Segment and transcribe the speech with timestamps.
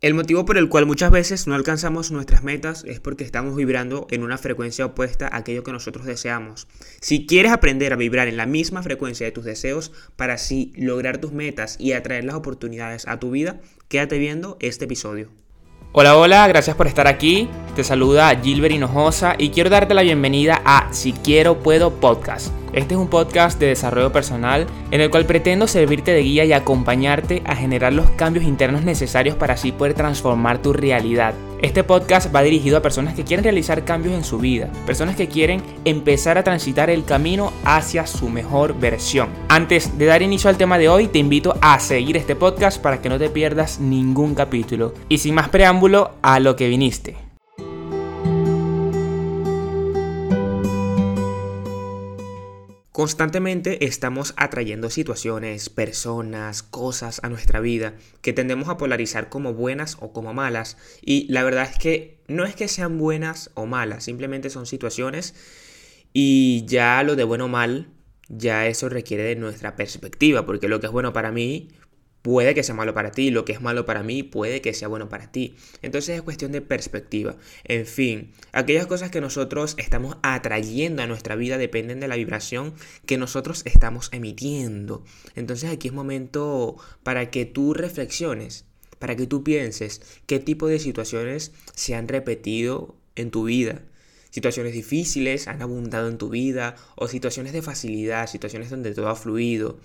[0.00, 4.06] El motivo por el cual muchas veces no alcanzamos nuestras metas es porque estamos vibrando
[4.10, 6.68] en una frecuencia opuesta a aquello que nosotros deseamos.
[7.02, 11.18] Si quieres aprender a vibrar en la misma frecuencia de tus deseos para así lograr
[11.18, 15.28] tus metas y atraer las oportunidades a tu vida, quédate viendo este episodio.
[15.92, 17.50] Hola, hola, gracias por estar aquí.
[17.76, 22.94] Te saluda Gilbert Hinojosa y quiero darte la bienvenida a Si Quiero Puedo Podcast este
[22.94, 27.42] es un podcast de desarrollo personal en el cual pretendo servirte de guía y acompañarte
[27.44, 31.34] a generar los cambios internos necesarios para así poder transformar tu realidad.
[31.62, 35.28] Este podcast va dirigido a personas que quieren realizar cambios en su vida, personas que
[35.28, 39.28] quieren empezar a transitar el camino hacia su mejor versión.
[39.48, 43.02] Antes de dar inicio al tema de hoy, te invito a seguir este podcast para
[43.02, 44.94] que no te pierdas ningún capítulo.
[45.10, 47.29] Y sin más preámbulo, a lo que viniste.
[53.00, 59.96] Constantemente estamos atrayendo situaciones, personas, cosas a nuestra vida que tendemos a polarizar como buenas
[60.00, 60.76] o como malas.
[61.00, 65.34] Y la verdad es que no es que sean buenas o malas, simplemente son situaciones
[66.12, 67.88] y ya lo de bueno o mal,
[68.28, 71.68] ya eso requiere de nuestra perspectiva, porque lo que es bueno para mí
[72.22, 74.88] puede que sea malo para ti, lo que es malo para mí puede que sea
[74.88, 75.56] bueno para ti.
[75.82, 77.36] Entonces es cuestión de perspectiva.
[77.64, 82.74] En fin, aquellas cosas que nosotros estamos atrayendo a nuestra vida dependen de la vibración
[83.06, 85.04] que nosotros estamos emitiendo.
[85.34, 88.66] Entonces aquí es momento para que tú reflexiones,
[88.98, 93.82] para que tú pienses qué tipo de situaciones se han repetido en tu vida.
[94.30, 99.16] Situaciones difíciles han abundado en tu vida o situaciones de facilidad, situaciones donde todo ha
[99.16, 99.80] fluido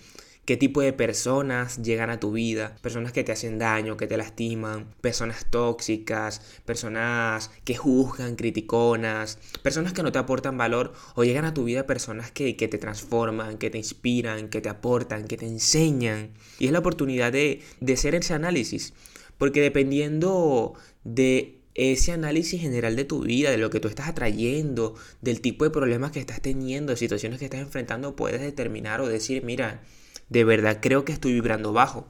[0.46, 4.16] qué tipo de personas llegan a tu vida, personas que te hacen daño, que te
[4.16, 11.46] lastiman, personas tóxicas, personas que juzgan, criticonas, personas que no te aportan valor o llegan
[11.46, 15.48] a tu vida personas que, te transforman, que te inspiran, que te aportan, que te
[15.48, 16.32] enseñan.
[16.60, 18.94] Y es la oportunidad de, de hacer ese análisis,
[19.38, 24.96] porque dependiendo de ese análisis general de tu vida, de lo que tú estás atrayendo,
[25.22, 29.08] del tipo de problemas que estás teniendo, de situaciones que estás enfrentando, puedes determinar o
[29.08, 29.82] decir, mira,
[30.30, 32.08] de verdad creo que estoy vibrando bajo.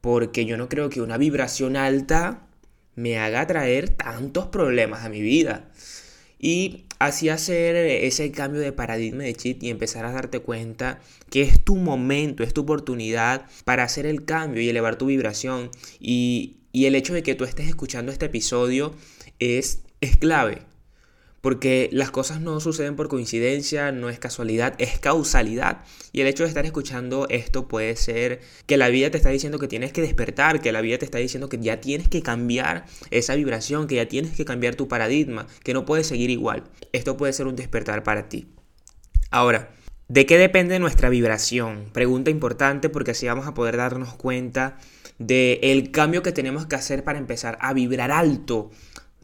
[0.00, 2.46] Porque yo no creo que una vibración alta
[2.94, 5.70] me haga traer tantos problemas a mi vida.
[6.38, 11.42] Y así hacer ese cambio de paradigma de chip y empezar a darte cuenta que
[11.42, 15.70] es tu momento, es tu oportunidad para hacer el cambio y elevar tu vibración.
[16.00, 18.94] Y, y el hecho de que tú estés escuchando este episodio
[19.38, 20.62] es, es clave.
[21.44, 25.84] Porque las cosas no suceden por coincidencia, no es casualidad, es causalidad.
[26.10, 29.58] Y el hecho de estar escuchando esto puede ser que la vida te está diciendo
[29.58, 32.86] que tienes que despertar, que la vida te está diciendo que ya tienes que cambiar
[33.10, 36.64] esa vibración, que ya tienes que cambiar tu paradigma, que no puedes seguir igual.
[36.92, 38.46] Esto puede ser un despertar para ti.
[39.30, 39.68] Ahora,
[40.08, 41.90] ¿de qué depende nuestra vibración?
[41.92, 44.78] Pregunta importante porque así vamos a poder darnos cuenta
[45.18, 48.70] del el cambio que tenemos que hacer para empezar a vibrar alto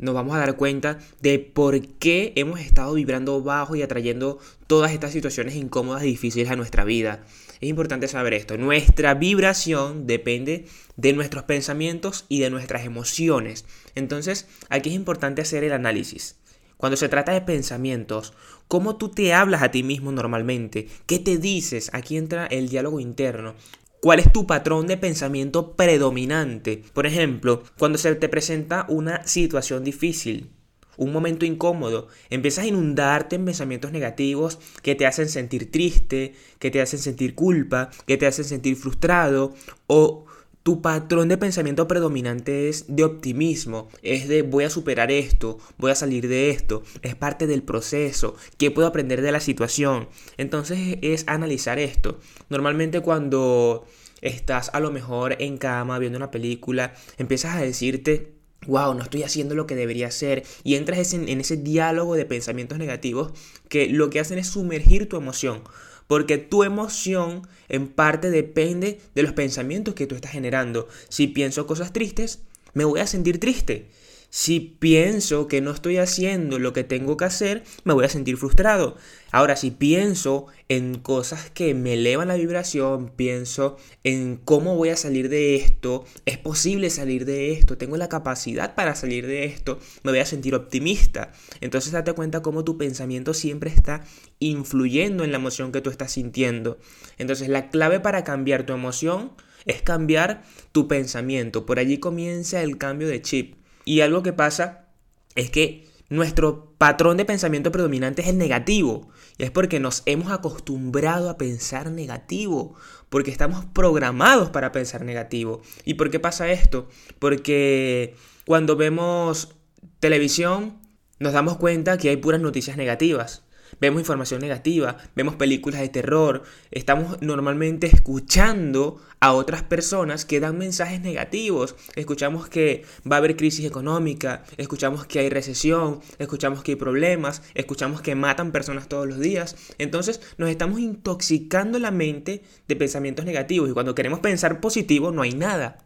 [0.00, 4.92] nos vamos a dar cuenta de por qué hemos estado vibrando bajo y atrayendo todas
[4.92, 7.24] estas situaciones incómodas y difíciles a nuestra vida.
[7.60, 8.56] Es importante saber esto.
[8.56, 10.66] Nuestra vibración depende
[10.96, 13.66] de nuestros pensamientos y de nuestras emociones.
[13.94, 16.36] Entonces, aquí es importante hacer el análisis.
[16.78, 18.32] Cuando se trata de pensamientos,
[18.66, 20.88] ¿cómo tú te hablas a ti mismo normalmente?
[21.04, 21.90] ¿Qué te dices?
[21.92, 23.54] Aquí entra el diálogo interno.
[24.00, 26.82] ¿Cuál es tu patrón de pensamiento predominante?
[26.94, 30.48] Por ejemplo, cuando se te presenta una situación difícil,
[30.96, 36.70] un momento incómodo, empiezas a inundarte en pensamientos negativos que te hacen sentir triste, que
[36.70, 39.54] te hacen sentir culpa, que te hacen sentir frustrado
[39.86, 40.24] o
[40.70, 45.90] tu patrón de pensamiento predominante es de optimismo, es de voy a superar esto, voy
[45.90, 50.08] a salir de esto, es parte del proceso, qué puedo aprender de la situación.
[50.36, 52.20] Entonces es analizar esto.
[52.50, 53.84] Normalmente cuando
[54.20, 58.34] estás a lo mejor en cama viendo una película, empiezas a decirte,
[58.68, 62.78] wow, no estoy haciendo lo que debería hacer, y entras en, ese diálogo de pensamientos
[62.78, 63.32] negativos
[63.68, 65.64] que lo que hacen es sumergir tu emoción.
[66.10, 70.88] Porque tu emoción en parte depende de los pensamientos que tú estás generando.
[71.08, 72.40] Si pienso cosas tristes,
[72.74, 73.86] me voy a sentir triste.
[74.30, 78.36] Si pienso que no estoy haciendo lo que tengo que hacer, me voy a sentir
[78.36, 78.96] frustrado.
[79.32, 84.96] Ahora, si pienso en cosas que me elevan la vibración, pienso en cómo voy a
[84.96, 89.80] salir de esto, es posible salir de esto, tengo la capacidad para salir de esto,
[90.04, 91.32] me voy a sentir optimista.
[91.60, 94.04] Entonces date cuenta cómo tu pensamiento siempre está
[94.38, 96.78] influyendo en la emoción que tú estás sintiendo.
[97.18, 99.32] Entonces la clave para cambiar tu emoción
[99.64, 101.66] es cambiar tu pensamiento.
[101.66, 103.59] Por allí comienza el cambio de chip.
[103.90, 104.86] Y algo que pasa
[105.34, 109.08] es que nuestro patrón de pensamiento predominante es el negativo.
[109.36, 112.76] Y es porque nos hemos acostumbrado a pensar negativo.
[113.08, 115.60] Porque estamos programados para pensar negativo.
[115.84, 116.88] ¿Y por qué pasa esto?
[117.18, 118.14] Porque
[118.46, 119.56] cuando vemos
[119.98, 120.78] televisión
[121.18, 123.42] nos damos cuenta que hay puras noticias negativas
[123.80, 130.58] vemos información negativa, vemos películas de terror, estamos normalmente escuchando a otras personas que dan
[130.58, 136.72] mensajes negativos, escuchamos que va a haber crisis económica, escuchamos que hay recesión, escuchamos que
[136.72, 142.42] hay problemas, escuchamos que matan personas todos los días, entonces nos estamos intoxicando la mente
[142.68, 145.78] de pensamientos negativos y cuando queremos pensar positivo no hay nada,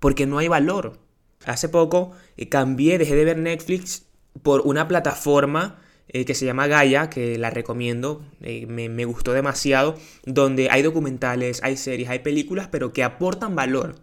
[0.00, 0.98] porque no hay valor.
[1.44, 4.06] Hace poco eh, cambié, dejé de ver Netflix
[4.42, 5.78] por una plataforma
[6.16, 10.80] eh, que se llama Gaia, que la recomiendo, eh, me, me, gustó demasiado, donde hay
[10.80, 13.96] documentales, hay series, hay películas, pero que aportan valor,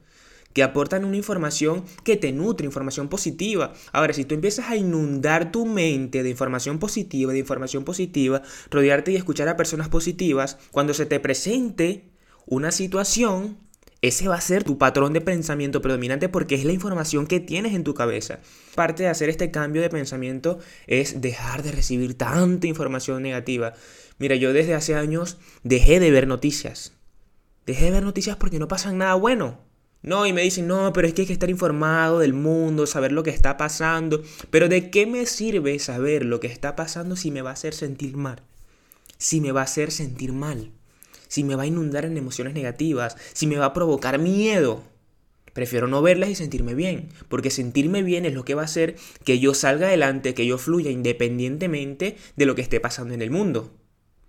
[0.54, 3.74] que aportan una información que te nutre, información positiva.
[3.92, 9.12] Ahora, si tú empiezas a inundar tu mente de información positiva, de información positiva, rodearte
[9.12, 12.12] y escuchar a personas positivas, cuando se te presente
[12.45, 13.57] una situación,
[14.03, 17.73] ese va a ser tu patrón de pensamiento predominante porque es la información que tienes
[17.73, 18.39] en tu cabeza.
[18.75, 23.75] Parte de hacer este cambio de pensamiento es dejar de recibir tanta información negativa.
[24.19, 26.91] Mira, yo desde hace años dejé de ver noticias.
[27.65, 29.61] Dejé de ver noticias porque no pasan nada bueno.
[30.01, 33.13] No, y me dicen, no, pero es que hay que estar informado del mundo, saber
[33.13, 34.21] lo que está pasando.
[34.50, 37.73] Pero ¿de qué me sirve saber lo que está pasando si me va a hacer
[37.73, 38.41] sentir mal?
[39.17, 40.73] Si me va a hacer sentir mal
[41.33, 44.83] si me va a inundar en emociones negativas, si me va a provocar miedo.
[45.51, 48.97] Prefiero no verlas y sentirme bien, porque sentirme bien es lo que va a hacer
[49.25, 53.31] que yo salga adelante, que yo fluya independientemente de lo que esté pasando en el
[53.31, 53.71] mundo.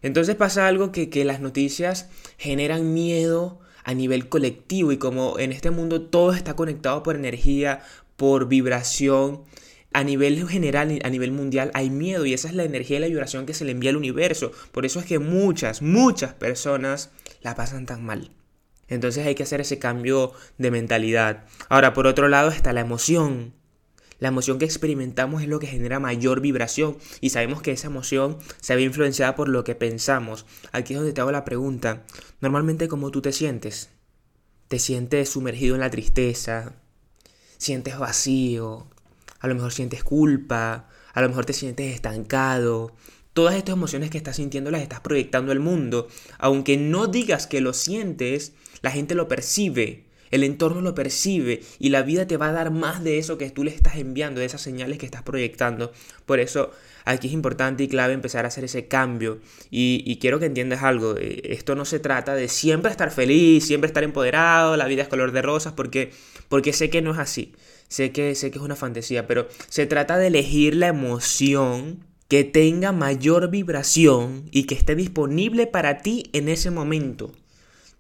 [0.01, 2.09] Entonces pasa algo que, que las noticias
[2.39, 7.83] generan miedo a nivel colectivo y como en este mundo todo está conectado por energía,
[8.17, 9.43] por vibración,
[9.95, 13.07] a nivel general, a nivel mundial, hay miedo y esa es la energía y la
[13.07, 14.51] vibración que se le envía al universo.
[14.73, 17.11] Por eso es que muchas, muchas personas
[17.43, 18.33] la pasan tan mal.
[18.89, 21.45] Entonces hay que hacer ese cambio de mentalidad.
[21.69, 23.55] Ahora, por otro lado está la emoción.
[24.19, 28.39] La emoción que experimentamos es lo que genera mayor vibración y sabemos que esa emoción
[28.61, 30.45] se ve influenciada por lo que pensamos.
[30.73, 32.03] Aquí es donde te hago la pregunta.
[32.41, 33.91] Normalmente, ¿cómo tú te sientes?
[34.67, 36.75] ¿Te sientes sumergido en la tristeza?
[37.59, 38.89] ¿Sientes vacío?
[39.45, 42.95] A lo mejor sientes culpa, a lo mejor te sientes estancado.
[43.35, 46.09] Todas estas emociones que estás sintiendo las estás proyectando al mundo.
[46.39, 51.91] Aunque no digas que lo sientes, la gente lo percibe, el entorno lo percibe y
[51.91, 54.47] la vida te va a dar más de eso que tú le estás enviando, de
[54.47, 55.93] esas señales que estás proyectando.
[56.25, 56.71] Por eso
[57.05, 59.41] aquí es importante y clave empezar a hacer ese cambio.
[59.71, 63.89] Y, quiero que entiendas algo, eh, esto no se trata de siempre estar feliz, siempre
[63.89, 66.13] estar empoderado, la vida es color de rosas, porque,
[66.49, 67.53] porque sé que no es así.
[67.89, 72.45] Sé que, sé que es una fantasía, pero se trata de elegir la emoción que
[72.45, 77.33] tenga mayor vibración y que esté disponible para ti en ese momento.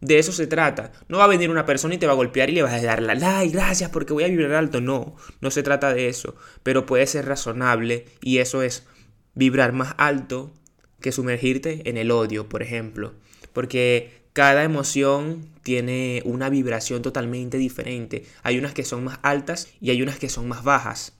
[0.01, 0.93] De eso se trata.
[1.09, 2.83] No va a venir una persona y te va a golpear y le vas a
[2.83, 4.81] dar la like, gracias porque voy a vibrar alto.
[4.81, 6.37] No, no se trata de eso.
[6.63, 8.87] Pero puede ser razonable y eso es
[9.35, 10.53] vibrar más alto
[11.01, 13.15] que sumergirte en el odio, por ejemplo.
[13.53, 18.27] Porque cada emoción tiene una vibración totalmente diferente.
[18.43, 21.13] Hay unas que son más altas y hay unas que son más bajas.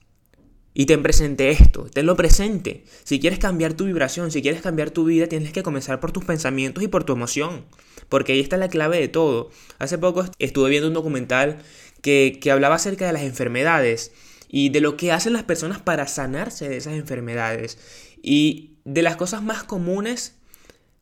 [0.73, 2.83] Y ten presente esto, tenlo presente.
[3.05, 6.25] Si quieres cambiar tu vibración, si quieres cambiar tu vida, tienes que comenzar por tus
[6.25, 7.63] pensamientos y por tu emoción.
[8.09, 9.49] Porque ahí está la clave de todo.
[9.79, 11.59] Hace poco estuve viendo un documental
[12.01, 14.11] que, que hablaba acerca de las enfermedades
[14.49, 17.77] y de lo que hacen las personas para sanarse de esas enfermedades.
[18.21, 20.34] Y de las cosas más comunes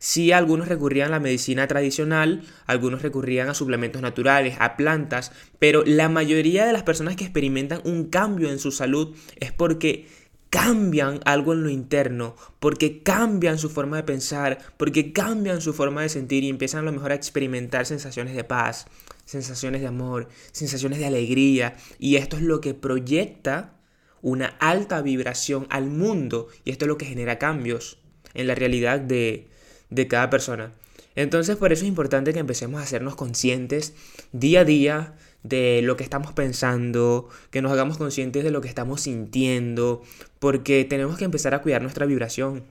[0.05, 5.81] Sí, algunos recurrían a la medicina tradicional, algunos recurrían a suplementos naturales, a plantas, pero
[5.85, 10.07] la mayoría de las personas que experimentan un cambio en su salud es porque
[10.49, 16.01] cambian algo en lo interno, porque cambian su forma de pensar, porque cambian su forma
[16.01, 18.87] de sentir y empiezan a lo mejor a experimentar sensaciones de paz,
[19.23, 21.77] sensaciones de amor, sensaciones de alegría.
[21.97, 23.77] Y esto es lo que proyecta
[24.21, 27.99] una alta vibración al mundo y esto es lo que genera cambios
[28.33, 29.52] en la realidad de,
[29.93, 30.73] de cada persona.
[31.15, 33.93] Entonces por eso es importante que empecemos a hacernos conscientes
[34.31, 38.69] día a día de lo que estamos pensando, que nos hagamos conscientes de lo que
[38.69, 40.01] estamos sintiendo,
[40.39, 42.63] porque tenemos que empezar a cuidar nuestra vibración,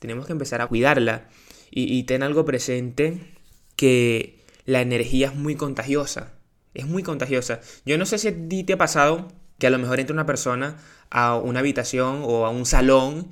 [0.00, 1.28] tenemos que empezar a cuidarla
[1.70, 3.18] y, y ten algo presente
[3.76, 6.32] que la energía es muy contagiosa,
[6.74, 7.60] es muy contagiosa.
[7.84, 10.26] Yo no sé si a ti te ha pasado que a lo mejor entra una
[10.26, 10.78] persona
[11.10, 13.28] a una habitación o a un salón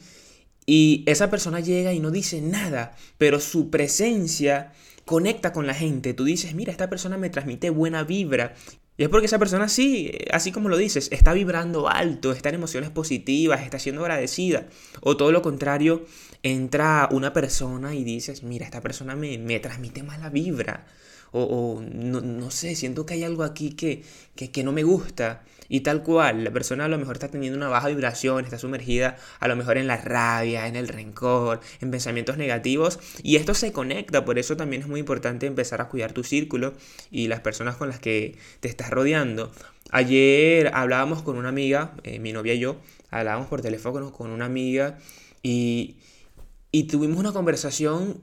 [0.73, 4.73] y esa persona llega y no dice nada, pero su presencia
[5.05, 6.15] conecta con la gente.
[6.15, 8.55] Tú dices, mira, esta persona me transmite buena vibra.
[8.97, 12.55] Y es porque esa persona sí, así como lo dices, está vibrando alto, está en
[12.55, 14.69] emociones positivas, está siendo agradecida.
[15.01, 16.07] O todo lo contrario,
[16.45, 20.87] entra una persona y dices, mira, esta persona me, me transmite mala vibra.
[21.33, 24.03] O, no, sé, siento que hay algo aquí que,
[24.35, 25.43] que, que no me gusta.
[25.73, 29.17] Y tal cual, la persona a lo mejor está teniendo una baja vibración, está sumergida
[29.39, 32.99] a lo mejor en la rabia, en el rencor, en pensamientos negativos.
[33.23, 36.75] Y esto se conecta, por eso también es muy importante empezar a cuidar tu círculo
[37.13, 39.53] y las personas con las que te estás rodeando.
[39.93, 42.77] Ayer hablábamos con una amiga, eh, mi novia y yo,
[43.11, 44.99] hablábamos por teléfono con una amiga
[45.41, 45.99] y,
[46.73, 48.21] y tuvimos una conversación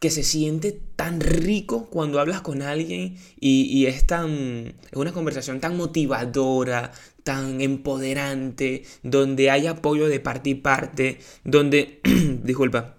[0.00, 5.60] que se siente tan rico cuando hablas con alguien y, es tan es una conversación
[5.60, 6.92] tan motivadora,
[7.22, 12.00] tan empoderante, donde hay apoyo de parte y parte, donde,
[12.42, 12.96] disculpa,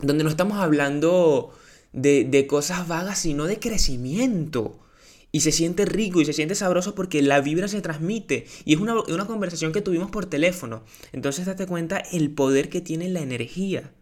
[0.00, 1.52] donde no estamos hablando
[1.92, 4.80] de, de cosas vagas, sino de crecimiento.
[5.30, 8.46] Y se siente rico y se siente sabroso porque la vibra se transmite.
[8.64, 10.82] Y es una, una conversación que tuvimos por teléfono.
[11.12, 13.92] Entonces date cuenta el poder que tiene la energía.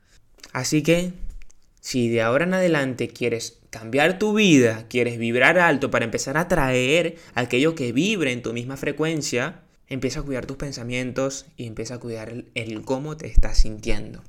[0.52, 1.12] Así que
[1.86, 6.40] si de ahora en adelante quieres cambiar tu vida, quieres vibrar alto para empezar a
[6.40, 11.94] atraer aquello que vibre en tu misma frecuencia, empieza a cuidar tus pensamientos y empieza
[11.94, 14.24] a cuidar el, cómo te estás sintiendo.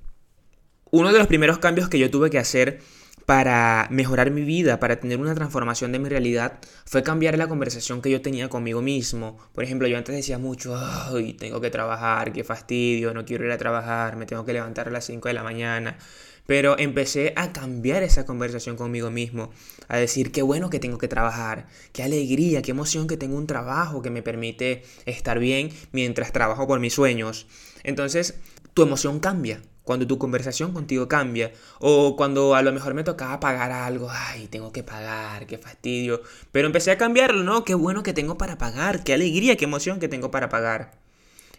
[0.92, 2.80] Uno de los primeros cambios que yo tuve que hacer
[3.26, 8.04] para mejorar mi vida, para tener una transformación de mi realidad, fue cambiar la conversación
[8.04, 9.40] que yo tenía conmigo mismo.
[9.56, 13.52] Por ejemplo, yo antes decía mucho, ay, tengo que trabajar, qué fastidio, no quiero ir
[13.52, 15.98] a trabajar, me tengo que levantar a las 5 de la mañana.
[16.48, 19.52] Pero empecé a cambiar esa conversación conmigo mismo,
[19.88, 23.46] a decir qué bueno que tengo que trabajar, qué alegría, qué emoción que tengo un
[23.46, 27.46] trabajo que me permite estar bien mientras trabajo por mis sueños.
[27.84, 28.40] Entonces,
[28.74, 33.40] tu emoción cambia, cuando tu conversación contigo cambia, o cuando a lo mejor me tocaba
[33.40, 37.64] pagar algo, ay, tengo que pagar, qué fastidio, pero empecé a cambiarlo, ¿no?
[37.64, 40.92] Qué bueno que tengo para pagar, qué alegría, qué emoción que tengo para pagar.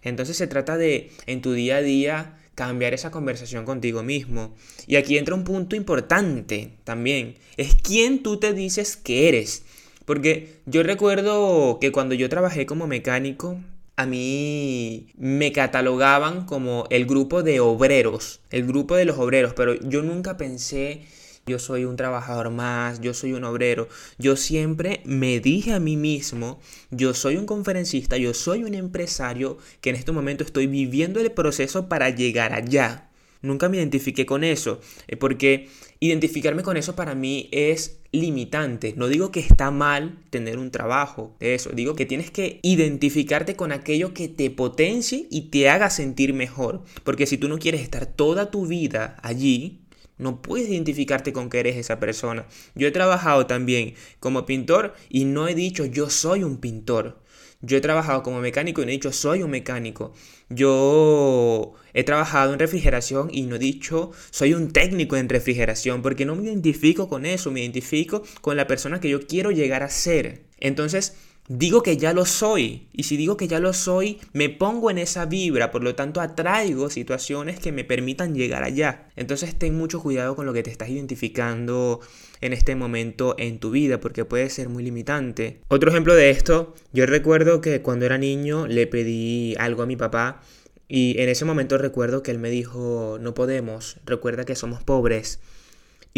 [0.03, 4.53] Entonces se trata de, en tu día a día, cambiar esa conversación contigo mismo.
[4.89, 7.37] Y aquí entra un punto importante también.
[7.57, 9.63] Es quién tú te dices que eres.
[10.05, 13.61] Porque yo recuerdo que cuando yo trabajé como mecánico,
[13.95, 19.75] a mí me catalogaban como el grupo de obreros, el grupo de los obreros, pero
[19.75, 21.03] yo nunca pensé
[21.49, 23.89] yo soy un trabajador más, yo soy un obrero.
[24.19, 29.59] Yo siempre me dije a mí mismo, yo soy un conferencista, yo soy un empresario
[29.81, 33.11] que en este momento estoy viviendo el proceso para llegar allá.
[33.41, 35.69] Nunca me identifiqué con eso, eh, porque
[36.01, 38.95] identificarme con eso para mí es limitante.
[38.97, 43.71] No digo que está mal tener un trabajo, eso, digo que tienes que identificarte con
[43.71, 48.07] aquello que te potencie y te haga sentir mejor, porque si tú no quieres estar
[48.07, 49.83] toda tu vida allí,
[50.19, 52.47] no puedes identificarte con que eres esa persona.
[52.75, 57.23] Yo he trabajado también como pintor y no he dicho yo soy un pintor.
[57.61, 60.13] Yo he trabajado como mecánico y no he dicho soy un mecánico.
[60.49, 66.25] Yo he trabajado en refrigeración y no he dicho soy un técnico en refrigeración porque
[66.25, 69.91] no me identifico con eso, me identifico con la persona que yo quiero llegar a
[69.91, 70.45] ser.
[70.61, 71.15] Entonces,
[71.49, 72.89] digo que ya lo soy.
[72.93, 76.21] Y si digo que ya lo soy, me pongo en esa vibra, por lo tanto
[76.21, 79.09] atraigo situaciones que me permitan llegar allá.
[79.17, 82.01] Entonces ten mucho cuidado con lo que te estás identificando
[82.41, 85.61] en este momento en tu vida, porque puede ser muy limitante.
[85.69, 89.97] Otro ejemplo de esto, yo recuerdo que cuando era niño le pedí algo a mi
[89.97, 90.43] papá
[90.87, 95.41] y en ese momento recuerdo que él me dijo, no podemos, recuerda que somos pobres.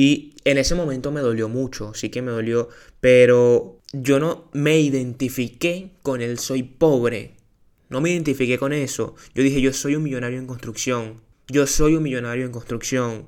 [0.01, 4.81] Y en ese momento me dolió mucho, sí que me dolió, pero yo no me
[4.81, 7.35] identifiqué con el soy pobre.
[7.91, 9.15] No me identifiqué con eso.
[9.35, 11.21] Yo dije, yo soy un millonario en construcción.
[11.49, 13.27] Yo soy un millonario en construcción.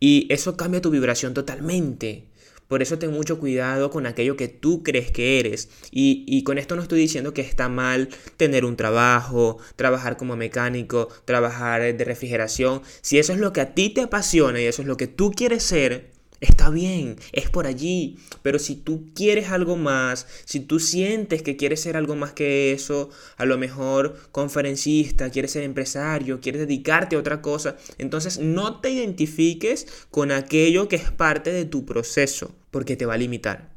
[0.00, 2.24] Y eso cambia tu vibración totalmente.
[2.68, 5.68] Por eso ten mucho cuidado con aquello que tú crees que eres.
[5.90, 10.36] Y, y, con esto no estoy diciendo que está mal tener un trabajo, trabajar como
[10.36, 12.80] mecánico, trabajar de refrigeración.
[13.02, 15.30] Si eso es lo que a ti te apasiona y eso es lo que tú
[15.30, 16.13] quieres ser,
[16.44, 21.56] Está bien, es por allí, pero si tú quieres algo más, si tú sientes que
[21.56, 23.08] quieres ser algo más que eso,
[23.38, 28.90] a lo mejor conferencista, quieres ser empresario, quieres dedicarte a otra cosa, entonces no te
[28.90, 33.72] identifiques con aquello que es parte de tu proceso, porque te va a limitar.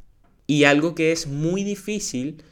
[0.46, 2.44] Y algo que es muy difícil,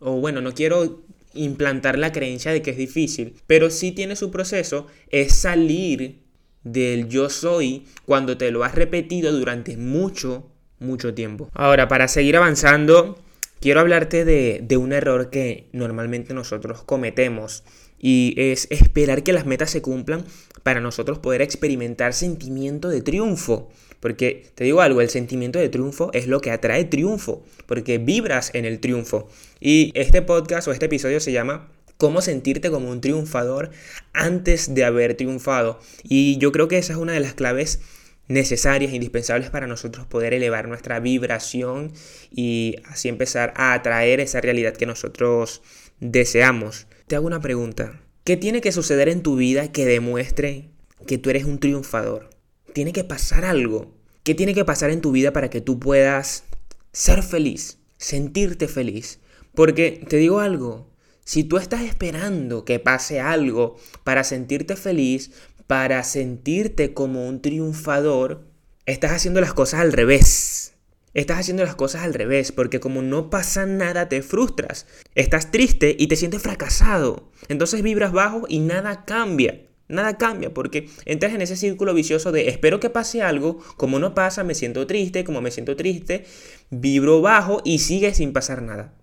[0.00, 4.30] o bueno, no quiero implantar la creencia de que es difícil, pero sí tiene su
[4.30, 6.26] proceso, es salir
[6.64, 10.46] del yo soy cuando te lo has repetido durante mucho,
[10.78, 11.48] mucho tiempo.
[11.52, 13.18] Ahora, para seguir avanzando,
[13.60, 17.64] quiero hablarte de, un error que normalmente nosotros cometemos
[17.98, 20.24] y es esperar que las metas se cumplan
[20.62, 23.70] para nosotros poder experimentar sentimiento de triunfo.
[24.00, 28.54] Porque te digo algo, el sentimiento de triunfo es lo que atrae triunfo, porque vibras
[28.54, 29.28] en el triunfo.
[29.58, 33.70] Y este podcast o este episodio se llama cómo sentirte como un triunfador
[34.14, 35.78] antes de haber triunfado.
[36.02, 37.80] Y yo creo que esa es una de las claves
[38.28, 41.92] necesarias, indispensables para nosotros poder elevar nuestra vibración
[42.30, 45.62] y así empezar a atraer esa realidad que nosotros
[45.98, 46.86] deseamos.
[47.06, 48.00] Te hago una pregunta.
[48.24, 50.68] ¿Qué tiene que suceder en tu vida que demuestre
[51.06, 52.30] que tú eres un triunfador?
[52.74, 53.94] Tiene que pasar algo.
[54.22, 56.44] ¿Qué tiene que pasar en tu vida para que tú puedas
[56.92, 59.20] ser feliz, sentirte feliz?
[59.54, 60.90] Porque te digo algo,
[61.28, 65.30] si tú estás esperando que pase algo para sentirte feliz,
[65.66, 68.46] para sentirte como un triunfador,
[68.86, 70.72] estás haciendo las cosas al revés.
[71.12, 74.86] Estás haciendo las cosas al revés, porque como no pasa nada te frustras.
[75.14, 77.30] Estás triste y te sientes fracasado.
[77.48, 79.66] Entonces vibras bajo y nada cambia.
[79.86, 84.14] Nada cambia porque entras en ese círculo vicioso de espero que pase algo, como no
[84.14, 86.24] pasa me siento triste, como me siento triste,
[86.70, 88.94] vibro bajo y sigue sin pasar nada.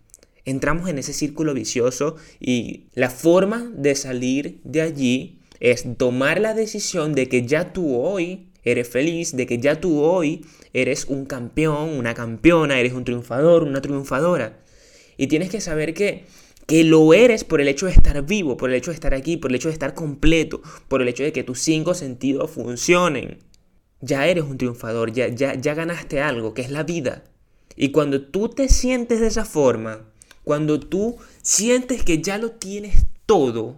[0.45, 6.53] Entramos en ese círculo vicioso y la forma de salir de allí es tomar la
[6.53, 11.25] decisión de que ya tú hoy eres feliz, de que ya tú hoy eres un
[11.25, 14.59] campeón, una campeona, eres un triunfador, una triunfadora.
[15.17, 16.25] Y tienes que saber que,
[16.67, 19.37] que lo eres por el hecho de estar vivo, por el hecho de estar aquí,
[19.37, 23.39] por el hecho de estar completo, por el hecho de que tus cinco sentidos funcionen.
[24.01, 27.23] Ya eres un triunfador, ya, ya, ya ganaste algo, que es la vida.
[27.75, 30.11] Y cuando tú te sientes de esa forma,
[30.45, 33.75] cuando tú sientes que ya lo tienes todo,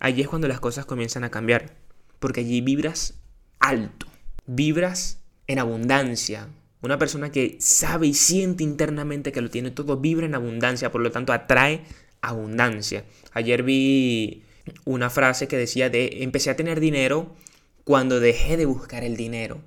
[0.00, 1.76] allí es cuando las cosas comienzan a cambiar.
[2.18, 3.14] Porque allí vibras
[3.60, 4.06] alto,
[4.44, 6.48] vibras en abundancia.
[6.82, 11.00] Una persona que sabe y siente internamente que lo tiene todo, vibra en abundancia, por
[11.00, 11.84] lo tanto atrae
[12.20, 13.04] abundancia.
[13.32, 14.42] Ayer vi
[14.84, 17.36] una frase que decía de empecé a tener dinero
[17.84, 19.60] cuando dejé de buscar el dinero.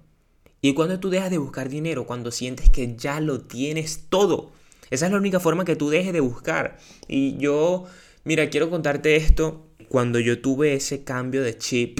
[0.59, 4.51] Y cuando tú dejas de buscar dinero, cuando sientes que ya lo tienes todo.
[4.89, 6.77] Esa es la única forma que tú dejes de buscar.
[7.07, 7.85] Y yo,
[8.23, 11.99] mira, quiero contarte esto cuando yo tuve ese cambio de chip,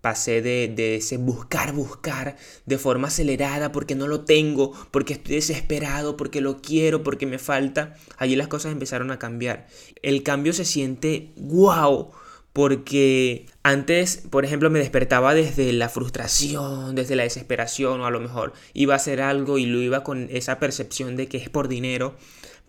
[0.00, 6.16] pasé de, ese buscar, buscar de forma acelerada porque no lo tengo, porque estoy desesperado,
[6.16, 9.66] porque lo quiero, porque me falta, allí las cosas empezaron a cambiar.
[10.02, 12.10] El cambio se siente wow.
[12.58, 18.18] Porque antes, por ejemplo, me despertaba desde la frustración, desde la desesperación, o a lo
[18.18, 21.68] mejor iba a hacer algo y lo iba con esa percepción de que es por
[21.68, 22.16] dinero.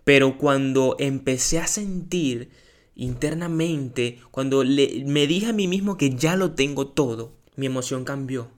[0.04, 2.50] Pero cuando empecé a sentir
[2.94, 8.48] internamente, cuando me dije a mí mismo que ya lo tengo todo, mi emoción cambió.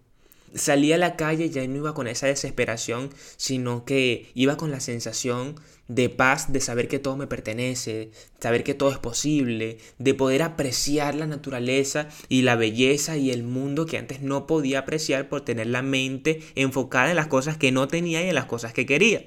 [0.54, 4.80] Salí a la calle ya no iba con esa desesperación, sino que iba con la
[4.80, 5.54] sensación
[5.88, 8.10] de paz, de saber que todo me pertenece,
[8.40, 13.42] saber que todo es posible, de poder apreciar la naturaleza y la belleza y el
[13.42, 17.72] mundo que antes no podía apreciar por tener la mente enfocada en las cosas que
[17.72, 19.24] no tenía y en las cosas que quería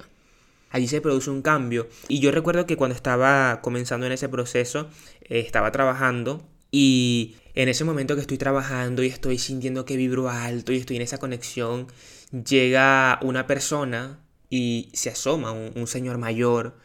[0.75, 1.87] allí se produce un cambio.
[2.09, 4.89] Y yo recuerdo que cuando estaba comenzando en ese proceso,
[5.21, 10.29] eh, estaba trabajando y en ese momento que estoy trabajando y estoy sintiendo que vibro
[10.29, 11.87] alto y estoy en esa conexión,
[12.31, 16.77] llega una persona y se asoma, un, señor mayor,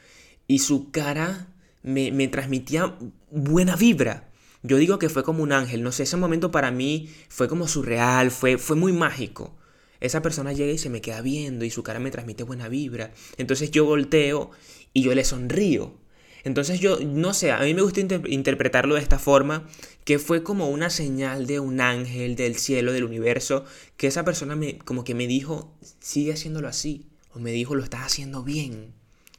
[0.46, 1.48] y su cara
[1.82, 2.96] me, me transmitía
[3.30, 4.28] buena vibra.
[4.62, 7.66] Yo digo que fue como un ángel, no sé, ese momento para mí fue como
[7.66, 9.56] surreal, fue, fue muy mágico.
[10.00, 13.12] Esa persona llega y se me queda viendo y su cara me transmite buena vibra.
[13.36, 14.50] Entonces yo volteo
[14.92, 15.99] y yo le sonrío.
[16.44, 19.68] Entonces yo, no sé, a mí me gusta interpretarlo de esta forma,
[20.04, 23.64] que fue como una señal de un ángel del cielo, del universo,
[23.96, 27.84] que esa persona me, como que me dijo, sigue haciéndolo así, o me dijo, lo
[27.84, 28.92] estás haciendo bien,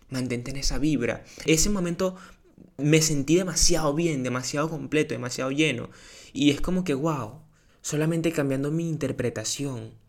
[0.10, 1.24] mantente en esa vibra.
[1.46, 2.16] Ese momento
[2.78, 5.90] me sentí demasiado bien, demasiado completo, demasiado lleno,
[6.34, 7.42] y es como que, wow,
[7.82, 10.01] solamente cambiando mi interpretación,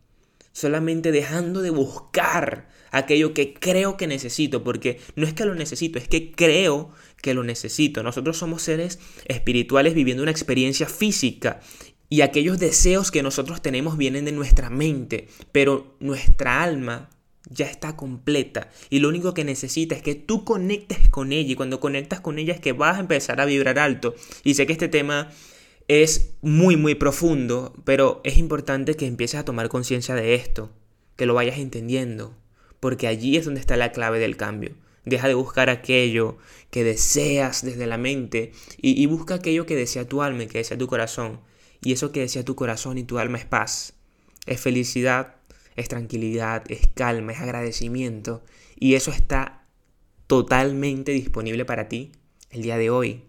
[0.53, 5.99] solamente dejando de buscar aquello que creo que necesito, porque no es que lo necesito,
[5.99, 8.03] es que creo que lo necesito.
[8.03, 11.59] Nosotros somos seres espirituales viviendo una experiencia física
[12.07, 17.09] y aquellos deseos que nosotros tenemos vienen de nuestra mente, pero nuestra alma
[17.49, 21.55] ya está completa y lo único que necesita es que tú conectes con ella y
[21.55, 24.13] cuando conectas con ella es que vas a empezar a vibrar alto.
[24.43, 25.31] Y sé que este tema
[26.01, 30.71] es muy, muy profundo, pero es importante que empieces a tomar conciencia de esto,
[31.15, 32.35] que lo vayas entendiendo,
[32.79, 34.71] porque allí es donde está la clave del cambio.
[35.05, 36.37] Deja de buscar aquello
[36.71, 40.77] que deseas desde la mente y, busca aquello que desea tu alma y que desea
[40.77, 41.41] tu corazón.
[41.81, 43.93] Y eso que desea tu corazón y tu alma es paz,
[44.45, 45.35] es felicidad,
[45.75, 48.43] es tranquilidad, es calma, es agradecimiento.
[48.79, 49.65] Y eso está
[50.27, 52.13] totalmente disponible para ti
[52.51, 53.23] el día de hoy.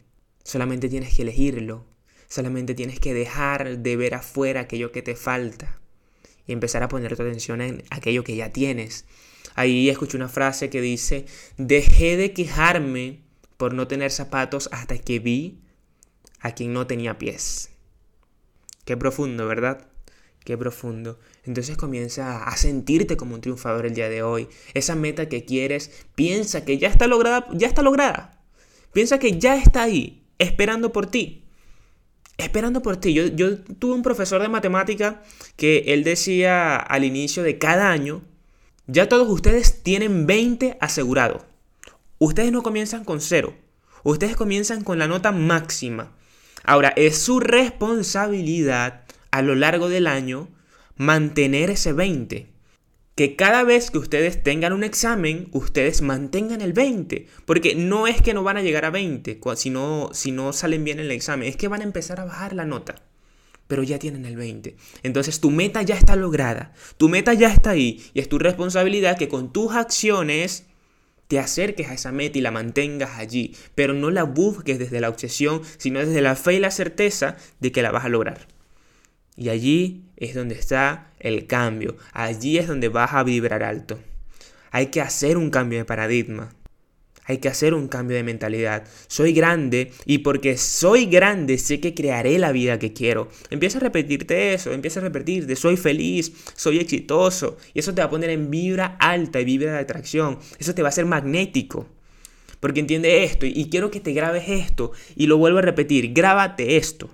[0.44, 1.84] Solamente tienes que elegirlo
[2.34, 5.78] Solamente tienes que dejar de ver afuera aquello que te falta
[6.48, 9.04] y empezar a poner tu atención en aquello que ya tienes.
[9.54, 11.26] Ahí escuché una frase que dice,
[11.58, 13.20] dejé de quejarme
[13.56, 15.60] por no tener zapatos hasta que vi
[16.40, 17.70] a quien no tenía pies.
[18.84, 19.86] Qué profundo, ¿verdad?
[20.44, 21.20] Qué profundo.
[21.44, 24.48] Entonces comienza a sentirte como un triunfador el día de hoy.
[24.74, 28.42] Esa meta que quieres, piensa que ya está lograda, ya está lograda.
[28.92, 31.43] Piensa que ya está ahí, esperando por ti.
[32.36, 33.14] Esperando por ti.
[33.14, 35.22] Yo, yo tuve un profesor de matemática
[35.56, 38.22] que él decía al inicio de cada año,
[38.86, 41.46] ya todos ustedes tienen 20 asegurado.
[42.18, 43.54] Ustedes no comienzan con cero.
[44.02, 46.12] Ustedes comienzan con la nota máxima.
[46.62, 50.48] Ahora, es su responsabilidad a lo largo del año
[50.96, 52.53] mantener ese 20.
[53.14, 57.26] Que cada vez que ustedes tengan un examen, ustedes mantengan el 20.
[57.44, 60.82] Porque no es que no van a llegar a 20 si no, si no salen
[60.82, 62.96] bien en el examen, es que van a empezar a bajar la nota.
[63.68, 64.76] Pero ya tienen el 20.
[65.04, 66.72] Entonces tu meta ya está lograda.
[66.96, 68.04] Tu meta ya está ahí.
[68.14, 70.66] Y es tu responsabilidad que con tus acciones
[71.28, 73.54] te acerques a esa meta y la mantengas allí.
[73.74, 77.72] Pero no la busques desde la obsesión, sino desde la fe y la certeza de
[77.72, 78.48] que la vas a lograr.
[79.36, 81.96] Y allí es donde está el cambio.
[82.12, 83.98] Allí es donde vas a vibrar alto.
[84.70, 86.52] Hay que hacer un cambio de paradigma.
[87.26, 88.84] Hay que hacer un cambio de mentalidad.
[89.06, 93.28] Soy grande y porque soy grande sé que crearé la vida que quiero.
[93.48, 97.56] Empieza a repetirte eso, empieza a repetirte, soy feliz, soy exitoso.
[97.72, 100.38] Y eso te va a poner en vibra alta y vibra de atracción.
[100.58, 101.86] Eso te va a hacer magnético.
[102.60, 104.92] Porque entiende esto y quiero que te grabes esto.
[105.16, 107.10] Y lo vuelvo a repetir, grábate esto.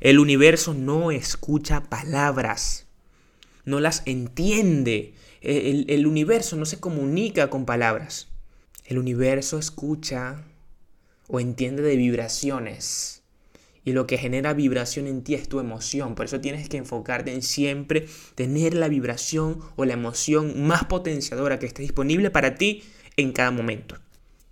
[0.00, 2.86] El universo no escucha palabras,
[3.64, 5.14] no las entiende.
[5.40, 8.28] El, universo no se comunica con palabras.
[8.84, 10.44] El universo escucha
[11.26, 13.22] o entiende de vibraciones.
[13.84, 16.14] Y lo que genera vibración en ti es tu emoción.
[16.14, 21.58] Por eso tienes que enfocarte en siempre tener la vibración o la emoción más potenciadora
[21.58, 22.84] que esté disponible para ti
[23.16, 23.96] en cada momento.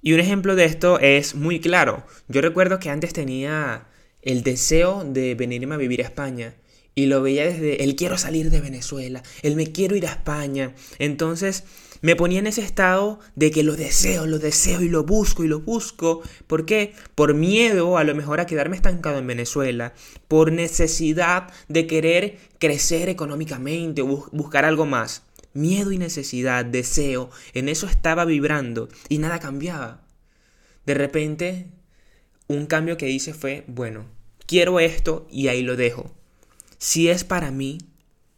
[0.02, 2.04] Y un ejemplo de esto es muy claro.
[2.28, 3.87] Yo recuerdo que antes tenía
[4.26, 6.54] el deseo de venirme a vivir a España.
[6.94, 10.74] Y lo veía desde el quiero salir de Venezuela, el me quiero ir a España.
[10.98, 11.64] Entonces
[12.00, 15.48] me ponía en ese estado de que lo deseo, lo deseo y lo busco y
[15.48, 16.22] lo busco.
[16.46, 16.94] ¿Por qué?
[17.14, 19.94] Por miedo a lo mejor a quedarme estancado en Venezuela,
[20.26, 25.22] por necesidad de querer crecer económicamente o buscar algo más.
[25.52, 30.02] Miedo y necesidad, deseo, en eso estaba vibrando y nada cambiaba.
[30.84, 31.66] De repente,
[32.48, 34.15] un cambio que hice fue, bueno,
[34.46, 36.11] quiero esto y ahí lo dejo.
[36.78, 37.78] Si es para mí,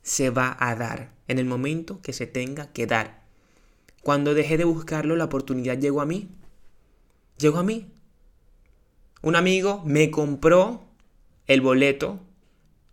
[0.02, 3.22] se va a dar en el momento que se tenga que dar.
[4.02, 6.28] Cuando dejé de buscarlo, la oportunidad llegó a mí.
[7.38, 7.92] Llegó a mí.
[9.22, 10.84] Un amigo me compró
[11.46, 12.20] el boleto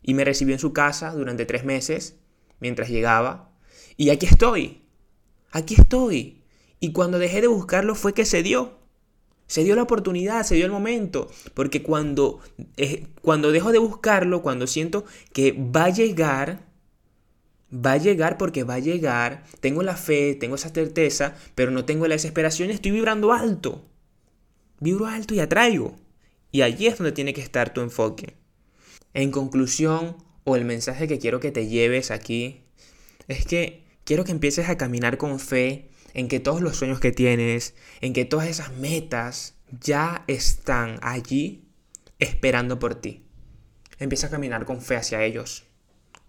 [0.02, 2.18] y me recibió en su casa durante tres meses
[2.60, 3.52] mientras llegaba.
[3.98, 4.82] Y aquí estoy.
[5.52, 6.44] Aquí estoy.
[6.80, 8.78] Y cuando dejé de buscarlo fue que se dio.
[9.48, 12.40] Se dio la oportunidad, se dio el momento, porque cuando,
[12.78, 16.66] eh, cuando dejo de buscarlo, cuando siento que va a llegar,
[17.72, 21.86] va a llegar porque va a llegar, tengo la fe, tengo esa certeza, pero no
[21.86, 23.86] tengo la desesperación, estoy vibrando alto.
[24.80, 25.96] Vibro alto y atraigo.
[26.52, 28.36] Y allí es donde tiene que estar tu enfoque.
[29.14, 32.62] En conclusión, o el mensaje que quiero que te lleves aquí,
[33.28, 37.12] es que quiero que empieces a caminar con fe en que todos los sueños que
[37.12, 41.68] tienes, en que todas esas metas ya están allí
[42.18, 43.24] esperando por ti.
[44.00, 45.66] Empieza a caminar con fe hacia ellos,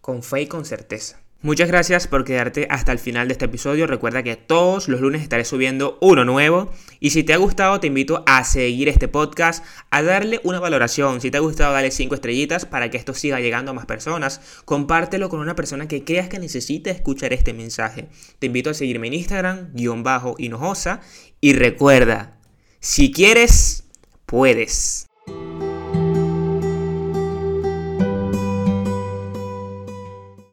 [0.00, 1.22] con fe y con certeza.
[1.42, 3.86] Muchas gracias por quedarte hasta el final de este episodio.
[3.86, 6.72] Recuerda que todos los lunes estaré subiendo uno nuevo.
[6.98, 11.20] Y si te ha gustado, te invito a seguir este podcast, a darle una valoración.
[11.20, 14.40] Si te ha gustado, dale 5 estrellitas para que esto siga llegando a más personas.
[14.64, 18.08] Compártelo con una persona que creas que necesite escuchar este mensaje.
[18.38, 21.00] Te invito a seguirme en Instagram, guion bajo hinojosa.
[21.42, 22.38] Y recuerda,
[22.80, 23.84] si quieres,
[24.24, 25.06] puedes.